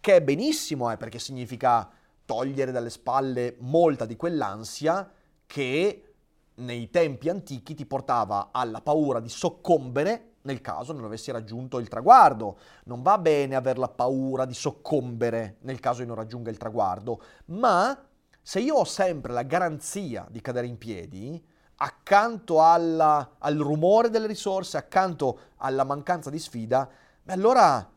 [0.00, 1.90] che è benissimo, eh, perché significa
[2.24, 5.10] togliere dalle spalle molta di quell'ansia
[5.46, 6.14] che
[6.54, 11.88] nei tempi antichi ti portava alla paura di soccombere nel caso non avessi raggiunto il
[11.88, 12.58] traguardo.
[12.84, 17.20] Non va bene aver la paura di soccombere nel caso io non raggiunga il traguardo,
[17.46, 18.06] ma
[18.40, 21.42] se io ho sempre la garanzia di cadere in piedi,
[21.76, 26.88] accanto alla, al rumore delle risorse, accanto alla mancanza di sfida,
[27.22, 27.91] beh allora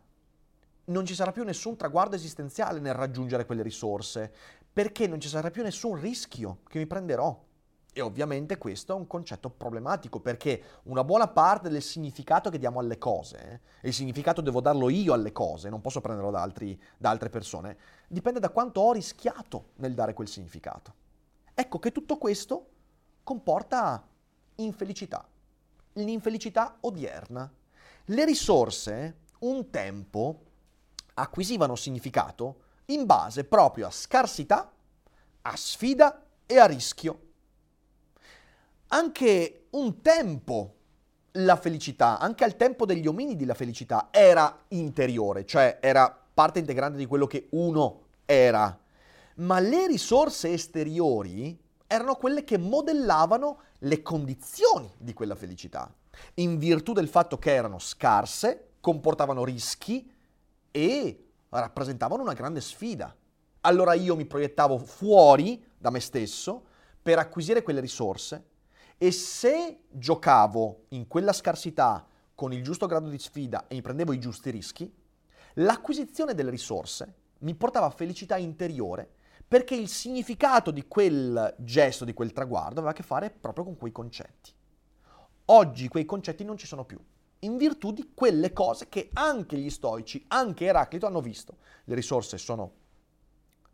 [0.85, 4.31] non ci sarà più nessun traguardo esistenziale nel raggiungere quelle risorse,
[4.71, 7.43] perché non ci sarà più nessun rischio che mi prenderò.
[7.97, 12.79] E ovviamente questo è un concetto problematico perché una buona parte del significato che diamo
[12.79, 16.77] alle cose, e il significato devo darlo io alle cose, non posso prenderlo da, altri,
[16.97, 17.77] da altre persone,
[18.09, 20.93] dipende da quanto ho rischiato nel dare quel significato.
[21.53, 22.67] Ecco che tutto questo
[23.23, 24.05] comporta
[24.55, 25.25] infelicità,
[25.93, 27.49] l'infelicità odierna.
[28.07, 30.41] Le risorse un tempo
[31.15, 34.71] acquisivano significato in base proprio a scarsità,
[35.41, 37.25] a sfida e a rischio
[38.95, 40.73] anche un tempo
[41.33, 46.97] la felicità, anche al tempo degli ominidi la felicità era interiore, cioè era parte integrante
[46.97, 48.79] di quello che uno era.
[49.35, 55.93] Ma le risorse esteriori erano quelle che modellavano le condizioni di quella felicità,
[56.35, 60.09] in virtù del fatto che erano scarse, comportavano rischi
[60.75, 63.15] e rappresentavano una grande sfida.
[63.61, 66.65] Allora io mi proiettavo fuori da me stesso
[67.01, 68.49] per acquisire quelle risorse
[68.97, 74.11] e se giocavo in quella scarsità con il giusto grado di sfida e mi prendevo
[74.11, 74.93] i giusti rischi,
[75.53, 79.09] l'acquisizione delle risorse mi portava felicità interiore
[79.47, 83.77] perché il significato di quel gesto, di quel traguardo, aveva a che fare proprio con
[83.77, 84.51] quei concetti.
[85.45, 86.99] Oggi quei concetti non ci sono più,
[87.45, 91.57] in virtù di quelle cose che anche gli stoici, anche Eraclito hanno visto.
[91.85, 92.71] Le risorse sono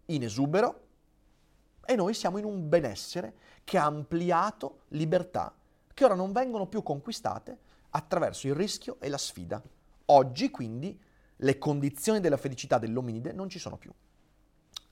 [0.07, 0.87] in esubero,
[1.85, 5.53] e noi siamo in un benessere che ha ampliato libertà,
[5.93, 7.57] che ora non vengono più conquistate
[7.89, 9.61] attraverso il rischio e la sfida.
[10.05, 10.99] Oggi quindi
[11.37, 13.91] le condizioni della felicità dell'ominide non ci sono più.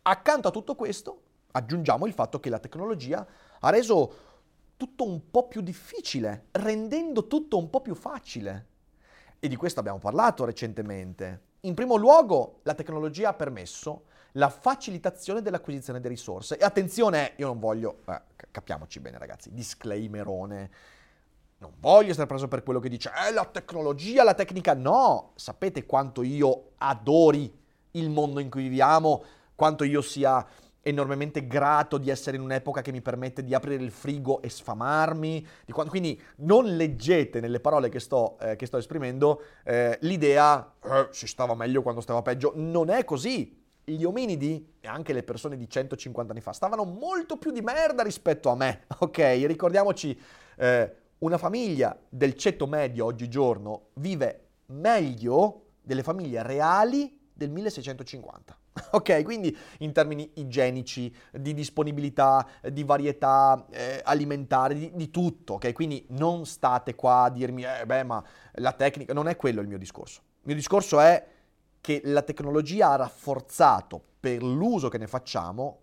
[0.02, 3.26] Accanto a tutto questo aggiungiamo il fatto che la tecnologia
[3.60, 4.28] ha reso
[4.78, 8.68] tutto un po' più difficile, rendendo tutto un po' più facile.
[9.40, 11.48] E di questo abbiamo parlato recentemente.
[11.62, 16.58] In primo luogo, la tecnologia ha permesso la facilitazione dell'acquisizione di risorse.
[16.58, 18.22] E attenzione, io non voglio, eh,
[18.52, 20.72] capiamoci bene ragazzi, disclaimerone,
[21.60, 25.86] non voglio essere preso per quello che dice, eh, la tecnologia, la tecnica, no, sapete
[25.86, 27.58] quanto io adori
[27.92, 29.24] il mondo in cui viviamo,
[29.56, 30.46] quanto io sia
[30.82, 35.46] enormemente grato di essere in un'epoca che mi permette di aprire il frigo e sfamarmi.
[35.88, 41.28] Quindi non leggete nelle parole che sto, eh, che sto esprimendo eh, l'idea eh, si
[41.28, 42.54] stava meglio quando stava peggio.
[42.56, 47.38] Non è così gli ominidi e anche le persone di 150 anni fa stavano molto
[47.38, 49.18] più di merda rispetto a me, ok?
[49.46, 50.20] Ricordiamoci,
[50.58, 58.59] eh, una famiglia del ceto medio oggigiorno vive meglio delle famiglie reali del 1650.
[58.92, 65.74] Ok, quindi in termini igienici, di disponibilità, di varietà eh, alimentare, di, di, tutto, ok?
[65.74, 69.68] Quindi non state qua a dirmi, eh beh, ma la tecnica, non è quello il
[69.68, 70.22] mio discorso.
[70.42, 71.26] Il mio discorso è
[71.82, 75.82] che la tecnologia ha rafforzato per l'uso che ne facciamo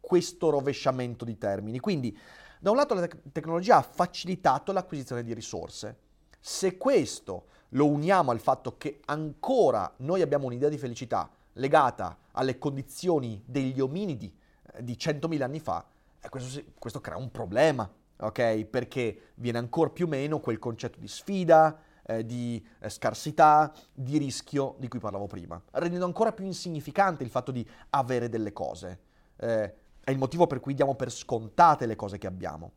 [0.00, 1.78] questo rovesciamento di termini.
[1.78, 2.16] Quindi,
[2.60, 5.98] da un lato la te- tecnologia ha facilitato l'acquisizione di risorse.
[6.40, 12.58] Se questo lo uniamo al fatto che ancora noi abbiamo un'idea di felicità legata alle
[12.58, 14.34] condizioni degli ominidi
[14.72, 15.84] eh, di 100.000 anni fa,
[16.20, 18.64] eh, questo, questo crea un problema, ok?
[18.64, 24.76] Perché viene ancora più meno quel concetto di sfida, eh, di eh, scarsità, di rischio
[24.78, 29.00] di cui parlavo prima, rendendo ancora più insignificante il fatto di avere delle cose.
[29.36, 32.72] Eh, è il motivo per cui diamo per scontate le cose che abbiamo.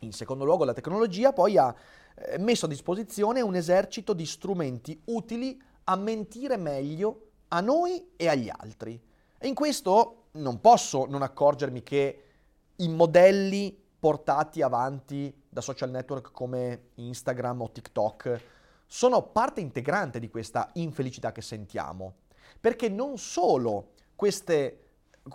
[0.00, 1.74] In secondo luogo, la tecnologia poi ha
[2.38, 8.50] messo a disposizione un esercito di strumenti utili a mentire meglio a noi e agli
[8.50, 9.00] altri.
[9.38, 12.22] E in questo non posso non accorgermi che
[12.76, 18.40] i modelli portati avanti da social network come Instagram o TikTok
[18.86, 22.14] sono parte integrante di questa infelicità che sentiamo,
[22.60, 24.90] perché non solo queste,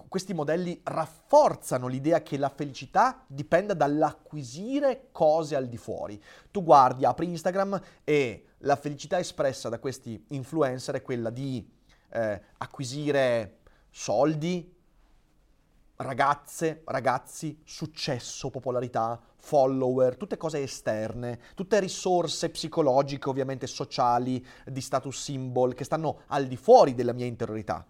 [0.08, 6.22] questi modelli rafforzano l'idea che la felicità dipenda dall'acquisire cose al di fuori.
[6.50, 11.80] Tu guardi, apri Instagram e la felicità espressa da questi influencer è quella di
[12.12, 13.60] eh, acquisire
[13.90, 14.74] soldi,
[15.98, 25.18] ragazze, ragazzi, successo, popolarità, follower, tutte cose esterne, tutte risorse psicologiche, ovviamente sociali, di status
[25.20, 27.86] symbol, che stanno al di fuori della mia interiorità.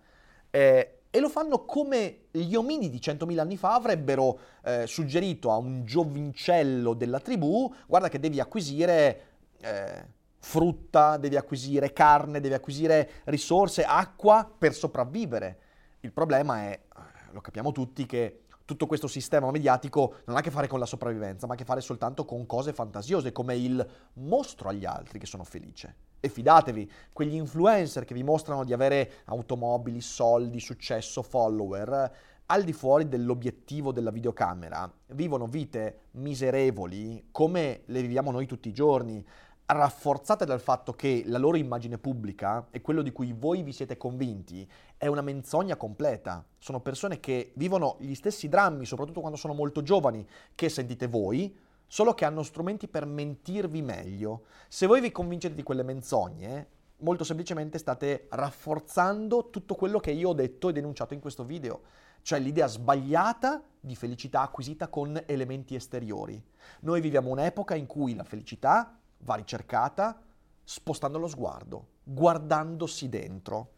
[0.50, 5.58] Eh, E lo fanno come gli omini di 100.000 anni fa avrebbero eh, suggerito a
[5.58, 9.24] un giovincello della tribù, guarda che devi acquisire
[9.60, 10.06] eh,
[10.42, 15.60] frutta, devi acquisire carne, devi acquisire risorse, acqua per sopravvivere.
[16.02, 20.42] Il problema è, eh, lo capiamo tutti, che tutto questo sistema mediatico non ha a
[20.42, 23.56] che fare con la sopravvivenza, ma ha a che fare soltanto con cose fantasiose, come
[23.56, 25.96] il mostro agli altri che sono felice.
[26.20, 32.12] E fidatevi, quegli influencer che vi mostrano di avere automobili, soldi, successo, follower,
[32.48, 38.74] al di fuori dell'obiettivo della videocamera, vivono vite miserevoli come le viviamo noi tutti i
[38.74, 39.26] giorni,
[39.72, 43.98] rafforzate dal fatto che la loro immagine pubblica e quello di cui voi vi siete
[43.98, 46.46] convinti è una menzogna completa.
[46.58, 51.56] Sono persone che vivono gli stessi drammi, soprattutto quando sono molto giovani, che sentite voi,
[51.88, 54.44] solo che hanno strumenti per mentirvi meglio.
[54.68, 56.68] Se voi vi convincete di quelle menzogne,
[56.98, 61.82] molto semplicemente state rafforzando tutto quello che io ho detto e denunciato in questo video,
[62.22, 66.42] cioè l'idea sbagliata di felicità acquisita con elementi esteriori.
[66.82, 70.22] Noi viviamo un'epoca in cui la felicità va ricercata
[70.64, 73.74] spostando lo sguardo, guardandosi dentro.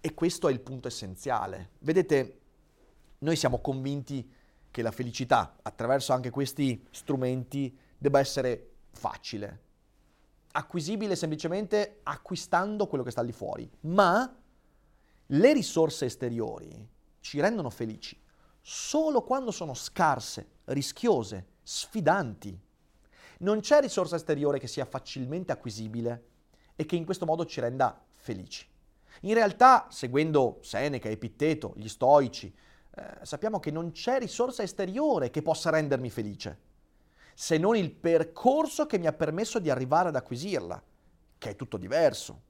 [0.00, 1.70] E questo è il punto essenziale.
[1.80, 2.40] Vedete,
[3.18, 4.30] noi siamo convinti
[4.70, 9.62] che la felicità, attraverso anche questi strumenti, debba essere facile,
[10.52, 13.70] acquisibile semplicemente acquistando quello che sta lì fuori.
[13.80, 14.34] Ma
[15.26, 16.88] le risorse esteriori
[17.20, 18.20] ci rendono felici
[18.68, 22.60] solo quando sono scarse, rischiose, sfidanti.
[23.38, 26.24] Non c'è risorsa esteriore che sia facilmente acquisibile
[26.74, 28.66] e che in questo modo ci renda felici.
[29.22, 32.54] In realtà, seguendo Seneca, Epitteto, gli stoici,
[32.94, 36.58] eh, sappiamo che non c'è risorsa esteriore che possa rendermi felice,
[37.34, 40.82] se non il percorso che mi ha permesso di arrivare ad acquisirla,
[41.38, 42.42] che è tutto diverso.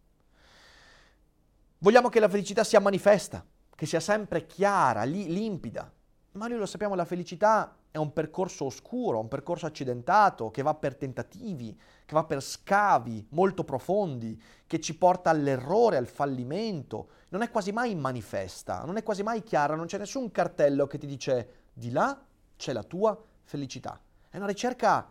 [1.78, 5.92] Vogliamo che la felicità sia manifesta, che sia sempre chiara, li- limpida,
[6.32, 10.74] ma noi lo sappiamo, la felicità è un percorso oscuro, un percorso accidentato, che va
[10.74, 17.08] per tentativi, che va per scavi molto profondi, che ci porta all'errore, al fallimento.
[17.30, 20.98] Non è quasi mai manifesta, non è quasi mai chiara, non c'è nessun cartello che
[20.98, 22.22] ti dice di là
[22.54, 23.98] c'è la tua felicità.
[24.28, 25.10] È una ricerca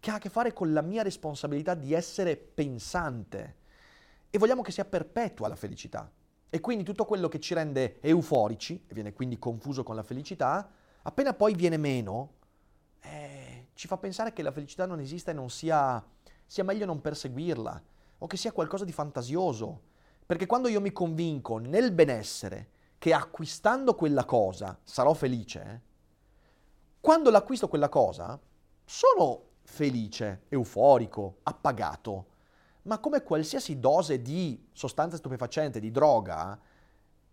[0.00, 3.56] che ha a che fare con la mia responsabilità di essere pensante
[4.30, 6.10] e vogliamo che sia perpetua la felicità.
[6.48, 10.70] E quindi tutto quello che ci rende euforici, e viene quindi confuso con la felicità,
[11.04, 12.32] appena poi viene meno,
[13.00, 16.04] eh, ci fa pensare che la felicità non esista e non sia,
[16.44, 17.82] sia meglio non perseguirla,
[18.18, 19.92] o che sia qualcosa di fantasioso.
[20.26, 25.82] Perché quando io mi convinco nel benessere che acquistando quella cosa sarò felice,
[27.00, 28.38] quando l'acquisto quella cosa
[28.84, 32.32] sono felice, euforico, appagato
[32.84, 36.58] ma come qualsiasi dose di sostanza stupefacente, di droga,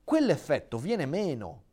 [0.03, 1.63] quell'effetto viene meno.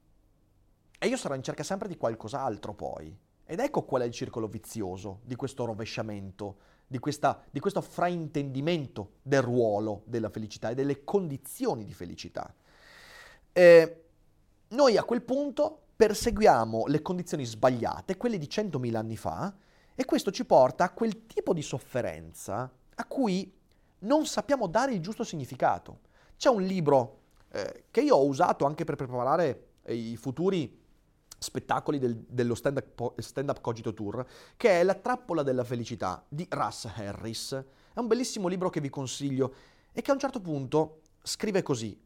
[0.99, 3.16] E io sarò in cerca sempre di qualcos'altro poi.
[3.44, 9.12] Ed ecco qual è il circolo vizioso di questo rovesciamento, di, questa, di questo fraintendimento
[9.22, 12.53] del ruolo della felicità e delle condizioni di felicità.
[13.53, 14.05] E
[14.68, 19.55] noi a quel punto perseguiamo le condizioni sbagliate, quelle di 100.000 anni fa,
[19.94, 23.53] e questo ci porta a quel tipo di sofferenza a cui
[24.01, 26.01] non sappiamo dare il giusto significato.
[26.36, 27.20] C'è un libro
[27.51, 30.86] eh, che io ho usato anche per preparare eh, i futuri
[31.39, 34.26] spettacoli del, dello stand-up, stand-up Cogito Tour,
[34.57, 37.53] che è La trappola della felicità di Russ Harris.
[37.95, 39.55] È un bellissimo libro che vi consiglio
[39.93, 41.99] e che a un certo punto scrive così.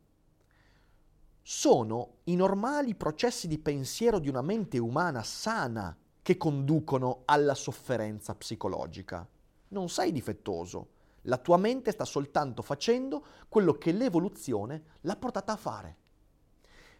[1.44, 8.34] Sono i normali processi di pensiero di una mente umana sana che conducono alla sofferenza
[8.34, 9.26] psicologica.
[9.68, 10.88] Non sei difettoso,
[11.22, 15.96] la tua mente sta soltanto facendo quello che l'evoluzione l'ha portata a fare.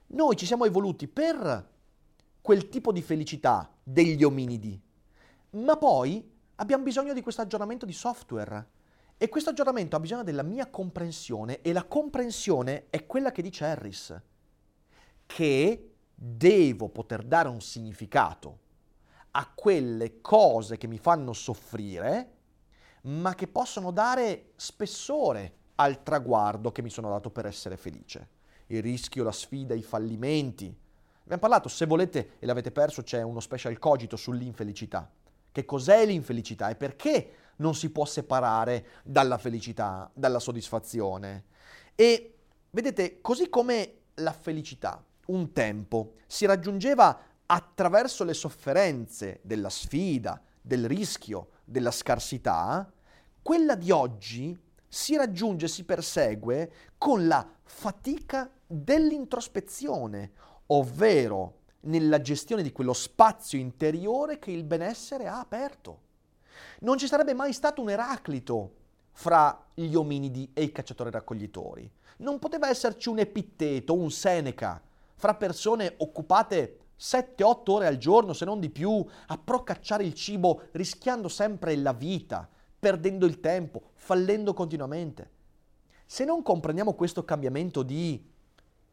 [0.08, 1.70] Noi ci siamo evoluti per
[2.42, 4.78] quel tipo di felicità degli ominidi,
[5.50, 8.68] ma poi abbiamo bisogno di questo aggiornamento di software.
[9.16, 13.64] E questo aggiornamento ha bisogno della mia comprensione e la comprensione è quella che dice
[13.64, 14.20] Harris,
[15.24, 18.58] che devo poter dare un significato
[19.32, 22.40] a quelle cose che mi fanno soffrire
[23.02, 28.28] ma che possono dare spessore al traguardo che mi sono dato per essere felice.
[28.66, 30.74] Il rischio, la sfida, i fallimenti.
[31.22, 35.10] Abbiamo parlato, se volete e l'avete perso, c'è uno special cogito sull'infelicità.
[35.50, 41.44] Che cos'è l'infelicità e perché non si può separare dalla felicità, dalla soddisfazione?
[41.94, 42.34] E
[42.70, 50.86] vedete, così come la felicità un tempo si raggiungeva attraverso le sofferenze della sfida, del
[50.86, 52.90] rischio, della scarsità,
[53.42, 54.58] quella di oggi
[54.88, 60.32] si raggiunge, si persegue con la fatica dell'introspezione,
[60.74, 66.00] ovvero nella gestione di quello spazio interiore che il benessere ha aperto.
[66.80, 68.74] Non ci sarebbe mai stato un Eraclito
[69.12, 71.90] fra gli ominidi e i cacciatori raccoglitori.
[72.18, 74.80] Non poteva esserci un Epitteto, un Seneca,
[75.14, 80.62] fra persone occupate 7-8 ore al giorno, se non di più, a procacciare il cibo,
[80.72, 82.48] rischiando sempre la vita,
[82.78, 85.30] perdendo il tempo, fallendo continuamente.
[86.06, 88.31] Se non comprendiamo questo cambiamento di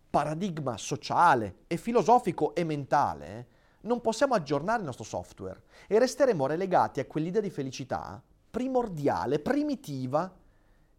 [0.10, 3.48] paradigma sociale e filosofico e mentale,
[3.82, 10.34] non possiamo aggiornare il nostro software e resteremo relegati a quell'idea di felicità primordiale, primitiva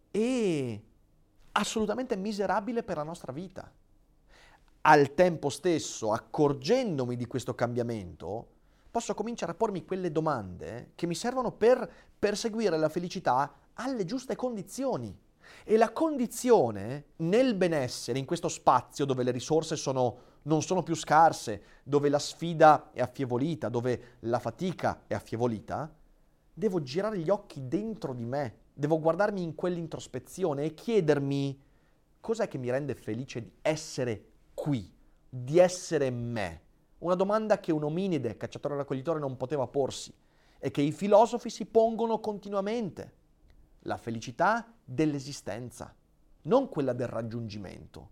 [0.09, 0.83] e
[1.51, 3.69] assolutamente miserabile per la nostra vita.
[4.83, 8.47] Al tempo stesso, accorgendomi di questo cambiamento,
[8.89, 14.35] posso cominciare a pormi quelle domande che mi servono per perseguire la felicità alle giuste
[14.35, 15.15] condizioni.
[15.63, 20.95] E la condizione nel benessere, in questo spazio dove le risorse sono, non sono più
[20.95, 25.93] scarse, dove la sfida è affievolita, dove la fatica è affievolita,
[26.53, 31.61] devo girare gli occhi dentro di me, devo guardarmi in quell'introspezione e chiedermi
[32.19, 34.93] cos'è che mi rende felice di essere qui,
[35.27, 36.61] di essere me.
[36.99, 40.13] Una domanda che un ominide, cacciatore raccoglitore, non poteva porsi
[40.59, 43.19] e che i filosofi si pongono continuamente.
[43.85, 45.93] La felicità dell'esistenza,
[46.43, 48.09] non quella del raggiungimento.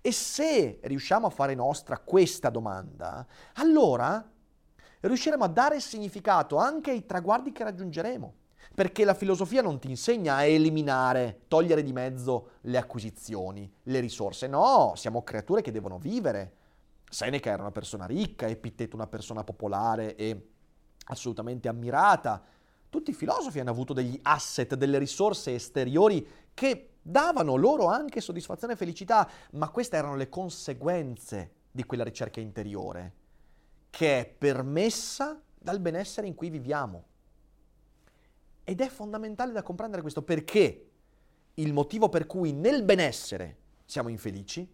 [0.00, 4.30] E se riusciamo a fare nostra questa domanda, allora
[5.00, 8.34] riusciremo a dare significato anche ai traguardi che raggiungeremo.
[8.74, 14.48] Perché la filosofia non ti insegna a eliminare, togliere di mezzo le acquisizioni, le risorse.
[14.48, 16.56] No, siamo creature che devono vivere.
[17.08, 20.48] Seneca era una persona ricca, Epitteto una persona popolare e
[21.06, 22.42] assolutamente ammirata.
[22.94, 26.24] Tutti i filosofi hanno avuto degli asset, delle risorse esteriori
[26.54, 32.38] che davano loro anche soddisfazione e felicità, ma queste erano le conseguenze di quella ricerca
[32.38, 33.14] interiore
[33.90, 37.04] che è permessa dal benessere in cui viviamo.
[38.62, 40.90] Ed è fondamentale da comprendere questo perché
[41.54, 44.70] il motivo per cui nel benessere siamo infelici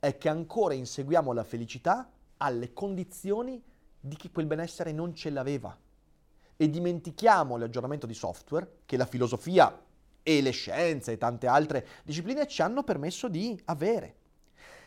[0.00, 3.58] è che ancora inseguiamo la felicità alle condizioni
[3.98, 5.74] di chi quel benessere non ce l'aveva.
[6.56, 9.76] E dimentichiamo l'aggiornamento di software che la filosofia
[10.22, 14.16] e le scienze e tante altre discipline ci hanno permesso di avere.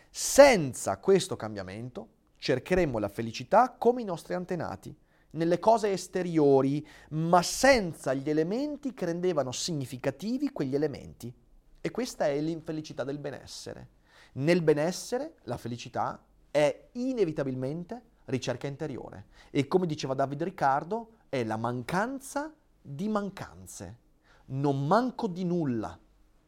[0.09, 2.07] Senza questo cambiamento
[2.37, 4.95] cercheremo la felicità come i nostri antenati,
[5.31, 11.33] nelle cose esteriori, ma senza gli elementi che rendevano significativi quegli elementi.
[11.79, 13.89] E questa è l'infelicità del benessere.
[14.33, 21.57] Nel benessere la felicità è inevitabilmente ricerca interiore e come diceva Davide Riccardo è la
[21.57, 23.97] mancanza di mancanze.
[24.45, 25.97] Non manco di nulla.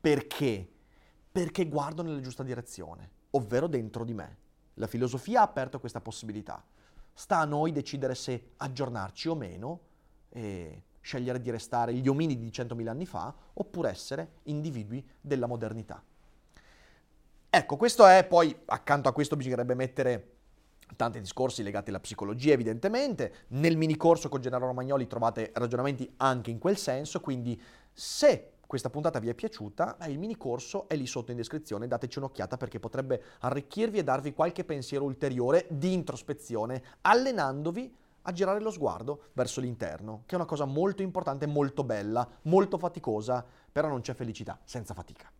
[0.02, 0.70] Perché?
[1.32, 4.38] Perché guardo nella giusta direzione, ovvero dentro di me.
[4.76, 6.64] La filosofia ha aperto questa possibilità.
[7.14, 9.80] Sta a noi decidere se aggiornarci o meno
[10.30, 16.02] e scegliere di restare gli ominidi di 100.000 anni fa oppure essere individui della modernità.
[17.50, 20.39] Ecco, questo è poi, accanto a questo bisognerebbe mettere
[20.96, 26.52] tanti discorsi legati alla psicologia evidentemente, nel mini corso con Gennaro Romagnoli trovate ragionamenti anche
[26.52, 27.60] in quel senso, quindi
[27.92, 32.20] se questa puntata vi è piaciuta, il mini corso è lì sotto in descrizione, dateci
[32.20, 38.70] un'occhiata perché potrebbe arricchirvi e darvi qualche pensiero ulteriore di introspezione, allenandovi a girare lo
[38.70, 44.02] sguardo verso l'interno, che è una cosa molto importante, molto bella, molto faticosa, però non
[44.02, 45.32] c'è felicità senza fatica.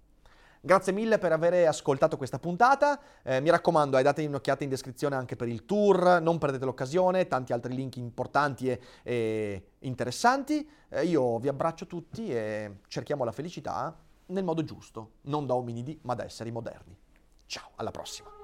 [0.62, 3.00] Grazie mille per aver ascoltato questa puntata.
[3.24, 7.28] Eh, mi raccomando, eh, date un'occhiata in descrizione anche per il tour, non perdete l'occasione,
[7.28, 10.70] tanti altri link importanti e, e interessanti.
[10.90, 13.98] Eh, io vi abbraccio tutti e cerchiamo la felicità
[14.28, 16.98] nel modo giusto, non da ominidi, ma da esseri moderni.
[17.46, 18.39] Ciao, alla prossima.